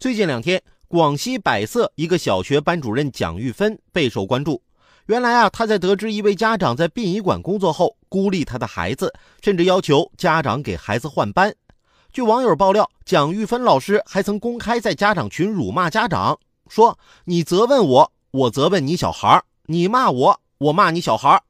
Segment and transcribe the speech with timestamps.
[0.00, 4.62] 最近两天，广西百色一个小学班主任蒋玉芬备受关注。
[5.06, 11.52] 原来啊，他在得知一位家长在殡仪馆工作后孤立他的孩子，甚至要求家长给孩子换班。
[12.12, 16.38] 据网友爆料，蒋玉芬老师还曾公开在家长群辱骂家长，
[16.68, 16.96] 说
[17.26, 21.42] ：“你责问我，我责问你小孩你骂我，我骂你小孩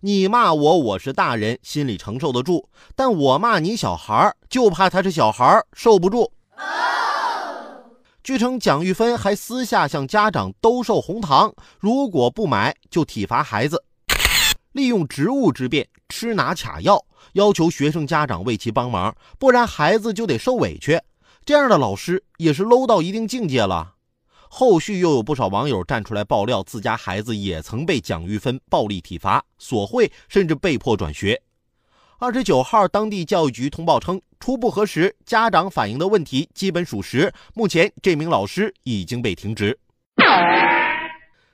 [0.00, 6.30] 你骂我，我是大人，心里承受得住；但我骂你小孩就怕他是小孩受不住。”
[8.24, 13.84] 据称，蒋玉芬还私下向家长兜售红糖，如果不买就体罚孩子，
[14.72, 20.98] 利用职务之便吃拿卡要，要求学生家长为其帮忙，不然孩子就得受委屈。
[21.44, 23.92] 这样的老师也是 low 到一定境界了。
[24.48, 31.42] 后续又有不少网友站出来爆料，自家孩子也曾被蒋玉芬暴力体罚、索贿，甚至被迫转学。
[32.18, 37.32] 二十九号，当地教育局通报称，初步核实，家长反映的问题基本属实。
[37.54, 39.76] 目前，这名老师已经被停职。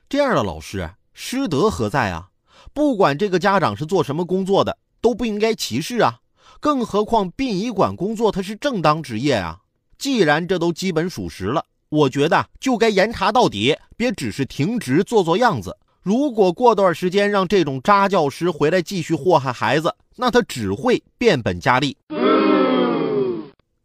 [0.07, 2.29] 这样的老师，师德何在啊？
[2.73, 6.19] 不管这个家长是做什么工作的，都不应该歧视啊！
[6.59, 9.61] 更何况殡仪馆工作，他是正当职业啊！
[9.97, 15.75] 既然这都基本属实了，我觉得就该严查到底，别只是停职做做样子。
[16.03, 21.95] 如果过段时间让这种渣教师回来继续祸害孩子，那他只会变本加厉。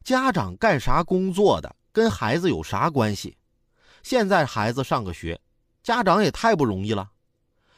[0.02, 3.36] 家长干啥工作的，跟孩子有啥关系？
[4.02, 5.38] 现在孩子上个学，
[5.82, 7.06] 家长也太不容易了。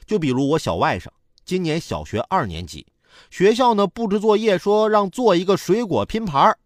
[0.07, 1.09] 就比如我小外甥，
[1.45, 2.87] 今年小学二年级，
[3.31, 6.57] 学校呢布置作业说让做一个水果拼盘儿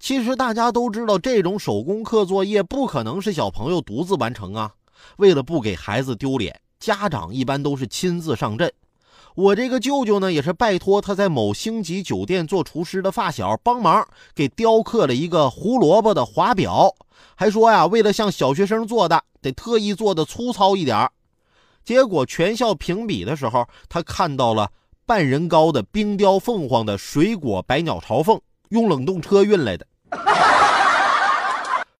[0.00, 4.74] 其实大家都知道，这种手工课作业不可能是小朋友独自完成啊。
[5.18, 6.60] 为了不给孩子丢脸。
[6.84, 8.70] 家长一般都是亲自上阵，
[9.34, 16.94] 我这个舅舅呢，也是拜托他在某星级酒店做厨师的发小帮忙给雕刻了一个胡萝卜的华表，
[17.36, 21.08] 还说呀，为了像小学生做的，得特意做的粗糙一点
[21.82, 24.70] 结果全校评比的时候，他看到了
[25.06, 29.86] 半人高的冰雕凤凰的水果百鸟朝凤，用冷冻车运来的。